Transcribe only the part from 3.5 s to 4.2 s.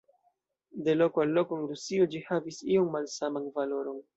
valoron.